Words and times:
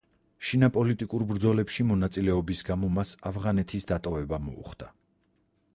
შინაპოლიტიკურ 0.51 1.25
ბრძოლებში 1.31 1.85
მონაწილეობის 1.91 2.65
გამო, 2.71 2.91
მას 2.97 3.13
ავღანეთის 3.33 3.87
დატოვება 3.95 4.43
მოუხდა. 4.49 4.91